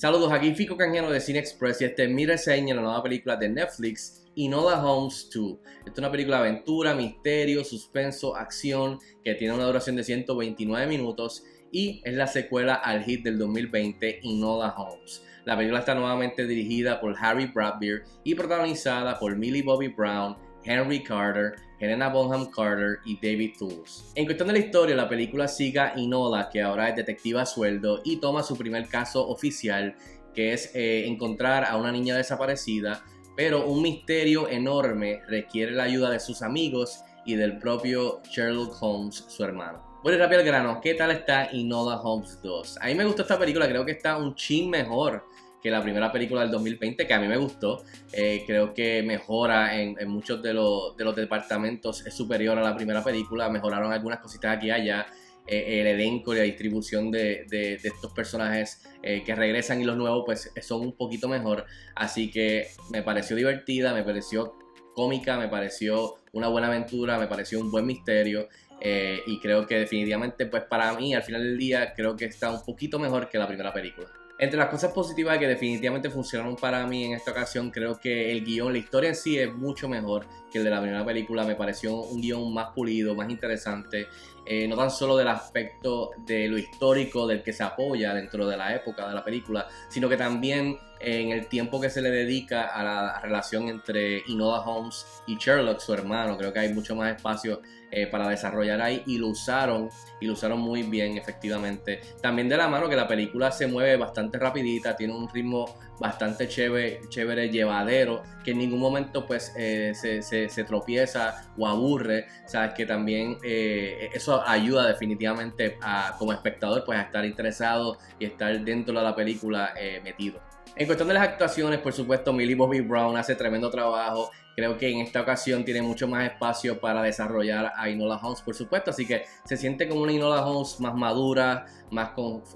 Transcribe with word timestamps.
Saludos, 0.00 0.32
aquí 0.32 0.54
Fico 0.54 0.78
Canjeno 0.78 1.10
de 1.10 1.20
Cine 1.20 1.40
Express 1.40 1.82
y 1.82 1.84
este 1.84 2.04
es 2.04 2.10
mi 2.10 2.24
reseña 2.24 2.68
de 2.68 2.76
la 2.76 2.80
nueva 2.80 3.02
película 3.02 3.36
de 3.36 3.50
Netflix, 3.50 4.24
Inola 4.34 4.82
Holmes 4.82 5.28
2. 5.30 5.58
Esta 5.80 5.90
es 5.92 5.98
una 5.98 6.10
película 6.10 6.38
de 6.38 6.48
aventura, 6.48 6.94
misterio, 6.94 7.62
suspenso, 7.64 8.34
acción 8.34 8.98
que 9.22 9.34
tiene 9.34 9.52
una 9.52 9.66
duración 9.66 9.96
de 9.96 10.04
129 10.04 10.86
minutos 10.86 11.44
y 11.70 12.00
es 12.02 12.14
la 12.14 12.26
secuela 12.26 12.76
al 12.76 13.04
hit 13.04 13.22
del 13.24 13.36
2020, 13.36 14.20
Inola 14.22 14.74
Holmes. 14.74 15.22
La 15.44 15.54
película 15.54 15.80
está 15.80 15.94
nuevamente 15.94 16.46
dirigida 16.46 16.98
por 16.98 17.14
Harry 17.20 17.44
Bradbeer 17.44 18.04
y 18.24 18.34
protagonizada 18.34 19.18
por 19.18 19.36
Millie 19.36 19.62
Bobby 19.62 19.88
Brown, 19.88 20.34
Henry 20.64 21.02
Carter, 21.02 21.56
Helena 21.78 22.08
Bonham 22.08 22.50
Carter 22.50 22.98
y 23.04 23.16
David 23.16 23.54
Tools. 23.58 24.12
En 24.14 24.24
cuestión 24.26 24.48
de 24.48 24.54
la 24.54 24.60
historia, 24.60 24.94
la 24.94 25.08
película 25.08 25.48
sigue 25.48 25.80
a 25.80 25.92
Inola, 25.96 26.48
que 26.52 26.60
ahora 26.60 26.88
es 26.88 26.96
detectiva 26.96 27.42
a 27.42 27.46
sueldo, 27.46 28.02
y 28.04 28.16
toma 28.16 28.42
su 28.42 28.56
primer 28.56 28.86
caso 28.88 29.26
oficial, 29.28 29.94
que 30.34 30.52
es 30.52 30.74
eh, 30.74 31.06
encontrar 31.06 31.64
a 31.64 31.76
una 31.76 31.90
niña 31.90 32.16
desaparecida, 32.16 33.02
pero 33.36 33.66
un 33.66 33.82
misterio 33.82 34.48
enorme 34.48 35.22
requiere 35.28 35.72
la 35.72 35.84
ayuda 35.84 36.10
de 36.10 36.20
sus 36.20 36.42
amigos 36.42 37.02
y 37.24 37.34
del 37.34 37.58
propio 37.58 38.20
Sherlock 38.30 38.76
Holmes, 38.80 39.24
su 39.28 39.42
hermano. 39.44 39.90
Bueno, 40.02 40.18
rápido 40.18 40.40
al 40.40 40.46
grano, 40.46 40.80
¿qué 40.80 40.94
tal 40.94 41.10
está 41.10 41.48
Inola 41.52 42.00
Holmes 42.00 42.40
2? 42.42 42.78
A 42.80 42.86
mí 42.86 42.94
me 42.94 43.04
gustó 43.04 43.22
esta 43.22 43.38
película, 43.38 43.68
creo 43.68 43.84
que 43.84 43.92
está 43.92 44.16
un 44.16 44.34
chin 44.34 44.70
mejor 44.70 45.24
que 45.62 45.70
la 45.70 45.82
primera 45.82 46.10
película 46.10 46.42
del 46.42 46.50
2020, 46.50 47.06
que 47.06 47.14
a 47.14 47.20
mí 47.20 47.28
me 47.28 47.36
gustó. 47.36 47.84
Eh, 48.12 48.44
creo 48.46 48.72
que 48.72 49.02
mejora 49.02 49.78
en, 49.80 49.96
muchos 50.08 50.42
de 50.42 50.54
los, 50.54 50.96
de 50.96 51.04
los, 51.04 51.14
departamentos, 51.14 52.06
es 52.06 52.14
superior 52.14 52.58
a 52.58 52.62
la 52.62 52.74
primera 52.74 53.04
película. 53.04 53.48
Mejoraron 53.48 53.92
algunas 53.92 54.20
cositas 54.20 54.56
aquí 54.56 54.68
y 54.68 54.70
allá. 54.70 55.06
Eh, 55.46 55.80
el 55.80 55.86
elenco 55.86 56.32
y 56.32 56.36
la 56.36 56.42
distribución 56.44 57.10
de, 57.10 57.44
de, 57.48 57.74
estos 57.74 58.12
personajes 58.12 58.82
eh, 59.02 59.22
que 59.24 59.34
regresan 59.34 59.80
y 59.80 59.84
los 59.84 59.96
nuevos, 59.96 60.22
pues 60.24 60.52
son 60.62 60.82
un 60.82 60.92
poquito 60.96 61.28
mejor. 61.28 61.66
Así 61.94 62.30
que 62.30 62.68
me 62.90 63.02
pareció 63.02 63.36
divertida, 63.36 63.92
me 63.92 64.04
pareció 64.04 64.54
cómica, 64.94 65.38
me 65.38 65.48
pareció 65.48 66.16
una 66.32 66.48
buena 66.48 66.68
aventura, 66.68 67.18
me 67.18 67.26
pareció 67.26 67.60
un 67.60 67.70
buen 67.70 67.86
misterio. 67.86 68.48
y 68.82 69.40
creo 69.40 69.66
que 69.66 69.78
definitivamente, 69.78 70.46
pues 70.46 70.64
para 70.64 70.94
mí, 70.94 71.14
al 71.14 71.22
final 71.22 71.42
del 71.42 71.58
día, 71.58 71.92
creo 71.94 72.16
que 72.16 72.26
está 72.26 72.50
un 72.50 72.64
poquito 72.64 72.98
mejor 72.98 73.28
que 73.28 73.38
la 73.38 73.46
primera 73.46 73.72
película. 73.72 74.19
Entre 74.42 74.58
las 74.58 74.70
cosas 74.70 74.90
positivas 74.92 75.36
que 75.36 75.46
definitivamente 75.46 76.08
funcionaron 76.08 76.56
para 76.56 76.86
mí 76.86 77.04
en 77.04 77.12
esta 77.12 77.30
ocasión, 77.30 77.70
creo 77.70 78.00
que 78.00 78.32
el 78.32 78.42
guion, 78.42 78.72
la 78.72 78.78
historia 78.78 79.10
en 79.10 79.14
sí 79.14 79.38
es 79.38 79.54
mucho 79.54 79.86
mejor 79.86 80.26
que 80.50 80.56
el 80.56 80.64
de 80.64 80.70
la 80.70 80.80
primera 80.80 81.04
película. 81.04 81.44
Me 81.44 81.56
pareció 81.56 81.94
un 81.96 82.22
guion 82.22 82.54
más 82.54 82.68
pulido, 82.70 83.14
más 83.14 83.28
interesante. 83.28 84.06
Eh, 84.46 84.66
no 84.66 84.76
tan 84.76 84.90
solo 84.90 85.18
del 85.18 85.28
aspecto 85.28 86.12
de 86.24 86.48
lo 86.48 86.56
histórico 86.56 87.26
del 87.26 87.42
que 87.42 87.52
se 87.52 87.62
apoya 87.62 88.14
dentro 88.14 88.46
de 88.46 88.56
la 88.56 88.74
época 88.74 89.06
de 89.06 89.14
la 89.14 89.22
película, 89.22 89.68
sino 89.90 90.08
que 90.08 90.16
también 90.16 90.78
en 91.00 91.30
el 91.30 91.46
tiempo 91.46 91.80
que 91.80 91.90
se 91.90 92.02
le 92.02 92.10
dedica 92.10 92.66
a 92.66 92.84
la 92.84 93.20
relación 93.20 93.68
entre 93.68 94.22
Inoda 94.26 94.60
Holmes 94.60 95.06
y 95.26 95.36
Sherlock, 95.36 95.80
su 95.80 95.94
hermano. 95.94 96.36
Creo 96.36 96.52
que 96.52 96.60
hay 96.60 96.74
mucho 96.74 96.94
más 96.94 97.14
espacio 97.16 97.62
eh, 97.92 98.06
para 98.06 98.28
desarrollar 98.28 98.80
ahí 98.80 99.02
y 99.06 99.18
lo 99.18 99.26
usaron 99.28 99.88
y 100.20 100.26
lo 100.26 100.34
usaron 100.34 100.60
muy 100.60 100.84
bien 100.84 101.16
efectivamente. 101.16 102.00
También 102.22 102.48
de 102.48 102.56
la 102.56 102.68
mano 102.68 102.88
que 102.88 102.94
la 102.94 103.08
película 103.08 103.50
se 103.50 103.66
mueve 103.66 103.96
bastante 103.96 104.38
rapidita, 104.38 104.94
tiene 104.94 105.12
un 105.12 105.28
ritmo 105.28 105.76
bastante 105.98 106.46
chévere, 106.46 107.00
chévere 107.08 107.48
llevadero, 107.48 108.22
que 108.44 108.52
en 108.52 108.58
ningún 108.58 108.78
momento 108.78 109.26
pues 109.26 109.52
eh, 109.56 109.92
se, 109.94 110.22
se, 110.22 110.64
tropieza 110.64 111.50
o 111.58 111.66
aburre, 111.66 112.26
sabes 112.46 112.74
que 112.74 112.86
también 112.86 113.38
eh, 113.42 114.08
eso 114.12 114.40
ayuda 114.46 114.86
definitivamente 114.86 115.76
a, 115.82 116.14
como 116.16 116.32
espectador 116.32 116.84
pues 116.84 116.96
a 116.96 117.02
estar 117.02 117.24
interesado 117.24 117.98
y 118.20 118.26
estar 118.26 118.60
dentro 118.60 118.96
de 118.96 119.02
la 119.02 119.16
película 119.16 119.74
metido. 120.04 120.40
En 120.76 120.86
cuestión 120.90 121.06
de 121.06 121.14
las 121.14 121.22
actuaciones, 121.22 121.78
por 121.78 121.92
supuesto, 121.92 122.32
Millie 122.32 122.56
Bobby 122.56 122.80
Brown 122.80 123.16
hace 123.16 123.36
tremendo 123.36 123.70
trabajo. 123.70 124.32
Creo 124.56 124.76
que 124.76 124.90
en 124.90 124.98
esta 124.98 125.20
ocasión 125.20 125.64
tiene 125.64 125.82
mucho 125.82 126.08
más 126.08 126.30
espacio 126.30 126.80
para 126.80 127.02
desarrollar 127.02 127.72
a 127.76 127.88
Inola 127.88 128.16
Holmes, 128.16 128.42
por 128.42 128.54
supuesto. 128.54 128.90
Así 128.90 129.06
que 129.06 129.24
se 129.44 129.56
siente 129.56 129.88
como 129.88 130.02
una 130.02 130.12
Inola 130.12 130.44
Holmes 130.44 130.80
más 130.80 130.94
madura, 130.94 131.66
más 131.90 132.10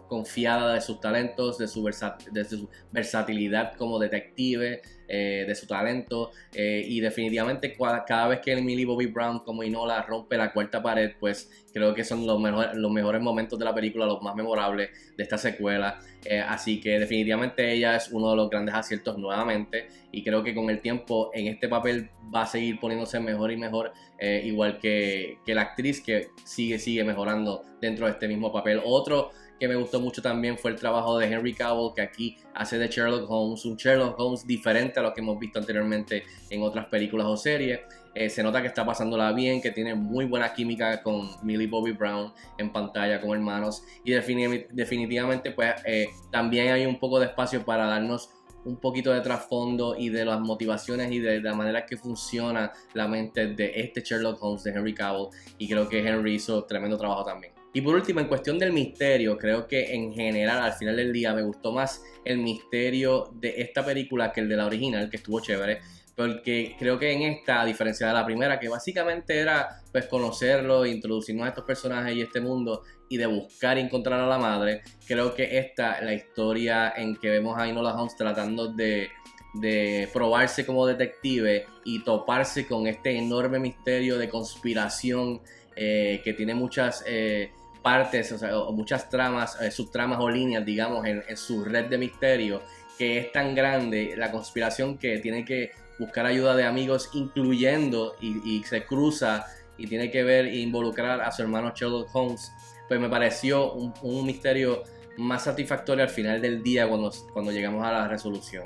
confiada 0.09 0.75
de 0.75 0.81
sus 0.81 1.01
talentos, 1.01 1.59
de 1.59 1.69
su, 1.69 1.85
de 2.33 2.45
su 2.45 2.69
versatilidad 2.93 3.75
como 3.77 3.99
detective, 3.99 4.83
eh, 5.07 5.45
de 5.47 5.55
su 5.55 5.67
talento. 5.67 6.31
Eh, 6.53 6.83
y 6.87 7.01
definitivamente 7.01 7.77
cada 8.07 8.29
vez 8.29 8.41
que 8.41 8.53
Emily 8.53 8.85
Bobby 8.85 9.07
Brown 9.07 9.41
como 9.41 9.63
Inola 9.63 10.03
rompe 10.03 10.37
la 10.37 10.53
cuarta 10.53 10.83
pared, 10.83 11.13
pues 11.21 11.51
creo 11.73 11.95
que 11.95 12.05
son 12.05 12.27
los, 12.27 12.41
los 12.75 12.91
mejores 12.91 13.21
momentos 13.21 13.59
de 13.59 13.65
la 13.65 13.75
película, 13.75 14.07
los 14.07 14.23
más 14.23 14.35
memorables 14.35 14.91
de 15.17 15.23
esta 15.23 15.37
secuela. 15.37 16.01
Eh, 16.25 16.41
así 16.41 16.81
que 16.81 16.99
definitivamente 16.99 17.71
ella 17.71 17.97
es 17.97 18.11
uno 18.11 18.31
de 18.31 18.37
los 18.37 18.49
grandes 18.49 18.75
aciertos 18.75 19.19
nuevamente. 19.19 19.89
Y 20.11 20.23
creo 20.25 20.43
que 20.43 20.55
con 20.55 20.71
el 20.71 20.81
tiempo 20.81 21.31
en 21.35 21.49
este 21.49 21.69
papel 21.69 21.94
va 22.35 22.43
a 22.43 22.47
seguir 22.47 22.81
poniéndose 22.81 23.21
mejor 23.21 23.51
y 23.53 23.57
mejor, 23.57 23.93
igual 24.21 24.79
que, 24.79 25.39
que 25.45 25.55
la 25.55 25.63
actriz 25.63 26.01
que 26.01 26.29
sigue, 26.45 26.79
sigue 26.79 27.05
mejorando 27.05 27.63
dentro 27.81 28.07
de 28.07 28.13
este 28.13 28.29
mismo 28.29 28.53
papel. 28.53 28.81
Otro 28.85 29.31
que 29.59 29.69
me 29.69 29.77
gustó 29.77 30.01
mucho 30.01 30.21
también 30.21 30.59
fue 30.59 30.71
el 30.73 30.77
trabajo 30.77 31.19
de 31.19 31.27
Henry 31.27 31.55
Cavill, 31.55 31.93
que 31.95 32.03
aquí 32.03 32.37
hace 32.55 32.79
de 32.79 32.89
Sherlock 32.89 33.31
Holmes, 33.31 33.65
un 33.65 33.77
Sherlock 33.77 34.19
Holmes 34.19 34.47
diferente 34.47 34.99
a 35.01 35.03
lo 35.03 35.15
que 35.15 35.21
hemos 35.21 35.39
visto 35.39 35.59
anteriormente 35.59 36.25
en 36.51 36.63
otras 36.63 36.87
películas 36.87 37.27
o 37.27 37.37
series. 37.37 37.81
Eh, 38.15 38.31
se 38.31 38.43
nota 38.43 38.61
que 38.61 38.69
está 38.69 38.87
pasándola 38.87 39.33
bien, 39.33 39.61
que 39.61 39.73
tiene 39.73 39.95
muy 39.95 40.25
buena 40.25 40.53
química 40.53 41.03
con 41.03 41.31
Millie 41.43 41.67
Bobby 41.67 41.93
Brown 41.93 42.33
en 42.59 42.73
pantalla 42.73 43.21
como 43.21 43.35
hermanos. 43.35 43.83
Y 44.05 44.13
definitivamente, 44.13 45.51
pues 45.51 45.75
eh, 45.85 46.07
también 46.31 46.73
hay 46.73 46.87
un 46.87 46.99
poco 46.99 47.19
de 47.19 47.27
espacio 47.27 47.65
para 47.65 47.87
darnos 47.87 48.31
un 48.65 48.77
poquito 48.77 49.13
de 49.13 49.21
trasfondo 49.21 49.97
y 49.97 50.09
de 50.09 50.25
las 50.25 50.41
motivaciones 50.41 51.13
y 51.13 51.19
de, 51.19 51.41
la 51.41 51.55
manera 51.55 51.87
que 51.87 51.97
funciona 51.97 52.73
la 52.95 53.09
mente 53.09 53.49
de 53.49 53.73
este 53.75 54.01
Sherlock 54.01 54.43
Holmes 54.43 54.65
de 54.65 54.71
Henry 54.73 54.95
Cavill. 54.95 55.29
Y 55.59 55.69
creo 55.69 55.89
que 55.89 55.99
Henry 55.99 56.35
hizo 56.35 56.65
tremendo 56.65 56.97
trabajo 56.97 57.25
también. 57.25 57.53
Y 57.73 57.81
por 57.81 57.97
último, 57.97 58.21
en 58.21 58.29
cuestión 58.29 58.57
del 58.59 58.73
misterio, 58.73 59.37
creo 59.37 59.67
que 59.67 59.95
en 59.95 60.13
general 60.13 60.63
al 60.63 60.75
final 60.75 60.97
del 60.97 61.13
día 61.13 61.35
me 61.35 61.43
gustó 61.43 61.73
más 61.73 62.05
el 62.25 62.39
misterio 62.39 63.31
de 63.35 63.61
esta 63.61 63.85
película 63.85 64.33
que 64.33 64.41
el 64.41 64.49
de 64.49 64.57
la 64.57 64.67
original, 64.67 65.11
que 65.11 65.17
estuvo 65.17 65.41
chévere. 65.41 65.81
Porque 66.17 66.77
creo 66.79 66.99
que 66.99 67.11
en 67.11 67.23
esta, 67.23 67.61
a 67.61 67.65
diferencia 67.65 68.07
de 68.07 68.13
la 68.13 68.25
primera, 68.25 68.61
que 68.61 68.69
básicamente 68.69 69.39
era 69.39 69.83
pues 69.91 70.07
conocerlo, 70.07 70.87
introducirnos 70.87 71.47
a 71.47 71.49
estos 71.49 71.65
personajes 71.65 72.15
y 72.15 72.23
este 72.23 72.41
mundo 72.41 72.83
y 73.09 73.17
de 73.17 73.27
buscar 73.27 73.79
y 73.79 73.81
encontrar 73.81 74.21
a 74.21 74.27
la 74.27 74.39
madre, 74.39 74.83
creo 75.07 75.35
que 75.35 75.59
esta, 75.59 76.01
la 76.03 76.15
historia 76.15 76.93
en 76.97 77.17
que 77.17 77.31
vemos 77.31 77.59
a 77.59 77.67
Inola 77.67 77.95
Holmes 77.95 78.17
tratando 78.17 78.69
de, 78.69 79.09
de 79.55 80.09
probarse 80.13 80.67
como 80.67 80.87
detective 80.87 81.67
y 81.85 82.03
toparse 82.03 82.67
con 82.67 82.87
este 82.87 83.17
enorme 83.17 83.59
misterio 83.59 84.19
de 84.19 84.29
conspiración 84.29 85.41
eh, 85.77 86.21
que 86.23 86.35
tiene 86.35 86.55
muchas 86.55 87.05
eh, 87.07 87.51
partes, 87.83 88.33
o, 88.33 88.39
sea, 88.39 88.51
muchas 88.73 89.09
tramas, 89.11 89.61
eh, 89.61 89.71
subtramas 89.71 90.19
o 90.21 90.29
líneas, 90.29 90.65
digamos, 90.65 91.07
en, 91.07 91.37
su 91.37 91.65
red 91.65 91.87
de 91.87 91.99
misterio, 91.99 92.63
que 92.99 93.19
es 93.19 93.33
tan 93.33 93.55
grande 93.55 94.15
la 94.17 94.31
conspiración 94.31 94.99
que 94.99 95.19
tiene 95.19 95.45
que 95.45 95.73
buscar 95.99 96.27
ayuda 96.27 96.57
de 96.57 96.65
amigos, 96.65 97.11
incluyendo 97.15 98.17
y, 98.21 98.63
se 98.65 98.85
cruza 98.85 99.47
y 99.77 99.87
tiene 99.87 100.11
que 100.11 100.23
ver 100.23 100.47
e 100.47 100.57
involucrar 100.57 101.21
a 101.21 101.31
su 101.31 101.43
hermano 101.43 101.73
Sherlock 101.75 102.09
Holmes, 102.15 102.51
pues 102.89 103.01
me 103.01 103.09
pareció 103.09 103.73
un, 103.73 104.27
misterio 104.27 104.83
más 105.17 105.45
satisfactorio 105.45 106.05
al 106.05 106.11
final 106.11 106.41
del 106.41 106.63
día 106.63 106.89
cuando, 106.89 107.13
cuando 107.33 107.53
llegamos 107.53 107.85
a 107.87 107.93
la 107.93 108.09
resolución. 108.09 108.65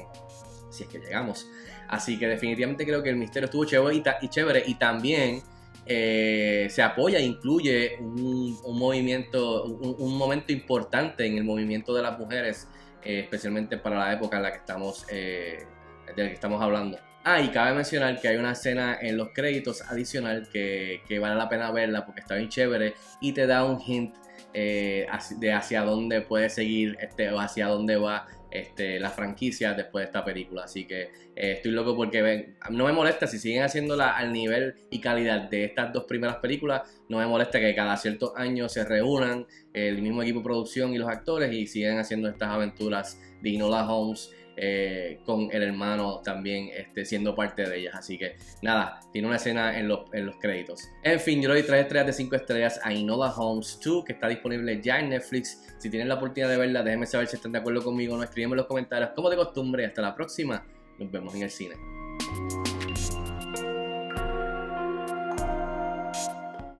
Si 0.71 0.85
es 0.85 0.89
que 0.89 0.99
llegamos. 0.99 1.47
Así 1.89 2.19
que 2.19 2.29
definitivamente 2.29 2.85
creo 2.85 3.03
que 3.03 3.11
el 3.11 3.17
misterio 3.17 3.47
estuvo 3.47 3.65
chévere 3.65 4.03
y 4.23 4.29
chévere. 4.29 4.63
Y 4.67 4.75
también 4.75 5.43
eh, 5.91 6.69
se 6.71 6.83
apoya, 6.83 7.19
incluye 7.19 7.97
un, 7.99 8.59
movimiento, 8.79 9.65
un, 9.65 10.19
momento 10.19 10.53
importante 10.53 11.25
en 11.25 11.39
el 11.39 11.45
movimiento 11.45 11.95
de 11.95 12.03
las 12.03 12.19
mujeres, 12.19 12.69
eh, 13.03 13.21
especialmente 13.21 13.79
para 13.79 13.99
la 13.99 14.13
época 14.13 14.37
en 14.37 14.43
la 14.43 14.53
que 14.53 14.59
estamos, 14.59 15.07
eh, 15.11 15.65
de 16.09 16.29
que 16.29 16.33
estamos 16.33 16.63
hablando. 16.63 16.99
Ah, 17.25 17.41
y 17.41 17.49
cabe 17.49 17.75
mencionar 17.75 18.21
que 18.21 18.29
hay 18.29 18.37
una 18.37 18.53
escena 18.53 18.99
en 19.01 19.17
los 19.17 19.31
créditos 19.31 19.83
adicional 19.83 20.49
que, 20.51 21.03
que 21.07 21.19
vale 21.19 21.35
la 21.35 21.49
pena 21.49 21.71
verla 21.71 22.07
porque 22.07 22.21
está 22.21 22.37
bien 22.37 22.49
chévere 22.49 22.95
y 23.21 23.33
te 23.33 23.47
da 23.47 23.65
un 23.65 23.81
hint 23.81 24.15
de 24.55 25.53
hacia 25.53 25.83
dónde 25.83 26.23
puede 26.23 26.49
seguir 26.49 26.97
este, 27.01 27.31
o 27.31 27.39
hacia 27.39 27.67
dónde 27.67 27.97
va 27.97 28.27
este, 28.51 28.99
la 28.99 29.11
franquicia 29.11 29.75
después 29.75 30.03
de 30.03 30.07
esta 30.07 30.25
película. 30.25 30.65
Así 30.65 30.87
que 30.87 31.03
eh, 31.03 31.53
estoy 31.53 31.73
loco 31.73 31.95
porque 31.95 32.23
ven, 32.23 32.57
no 32.71 32.87
me 32.87 32.93
molesta 32.93 33.27
si 33.27 33.39
siguen 33.39 33.63
haciéndola 33.63 34.17
al 34.17 34.33
nivel 34.33 34.75
y 34.91 35.01
calidad 35.01 35.49
de 35.49 35.65
estas 35.65 35.93
dos 35.93 36.05
primeras 36.05 36.37
películas. 36.37 36.83
No 37.09 37.19
me 37.19 37.27
molesta 37.27 37.61
que 37.61 37.75
cada 37.75 37.97
ciertos 37.97 38.33
años 38.37 38.73
se 38.73 38.85
reúnan 38.85 39.47
el 39.73 40.03
mismo 40.03 40.23
equipo 40.23 40.39
de 40.41 40.45
producción 40.45 40.95
y 40.95 40.99
los 40.99 41.09
actores 41.09 41.53
y 41.53 41.67
siguen 41.67 41.99
haciendo 41.99 42.29
estas 42.29 42.49
aventuras 42.49 43.21
de 43.43 43.51
Inola 43.51 43.89
Holmes. 43.89 44.31
Eh, 44.61 45.21
con 45.25 45.49
el 45.53 45.63
hermano 45.63 46.21
también 46.23 46.71
este, 46.77 47.05
siendo 47.05 47.35
parte 47.35 47.69
de 47.69 47.79
ellas. 47.79 47.95
Así 47.95 48.19
que 48.19 48.37
nada, 48.63 49.01
tiene 49.13 49.29
una 49.29 49.37
escena 49.37 49.79
en 49.79 49.89
los, 49.89 50.13
en 50.13 50.27
los 50.27 50.37
créditos. 50.37 50.89
En 51.03 51.21
fin, 51.21 51.41
yo 51.41 51.49
le 51.49 51.57
doy 51.57 51.65
3 51.65 51.83
estrellas 51.83 52.07
de 52.07 52.13
5 52.13 52.37
estrellas 52.37 52.81
a 52.83 52.93
Inola 52.93 53.33
Holmes 53.35 53.79
2, 53.85 54.05
que 54.05 54.13
está 54.15 54.29
disponible 54.29 54.81
ya 54.83 54.99
en 54.99 55.11
Netflix. 55.11 55.65
Si 55.79 55.91
tienen 55.91 56.09
la 56.09 56.15
oportunidad 56.15 56.49
de 56.51 56.57
verla, 56.57 56.83
déjenme 56.83 57.07
saber 57.07 57.29
si 57.29 57.37
están 57.37 57.53
de 57.53 57.59
acuerdo 57.59 57.83
conmigo 57.83 58.17
no. 58.17 58.23
Escríbanme 58.23 58.55
en 58.55 58.59
los 58.59 58.67
comentarios 58.67 59.11
como 59.15 59.31
de 59.31 59.37
costumbre. 59.37 59.87
Hasta 59.87 60.03
la 60.03 60.15
próxima. 60.15 60.67
Nos 60.99 61.11
vemos 61.11 61.35
en 61.35 61.43
el 61.43 61.51
cine. 61.51 61.77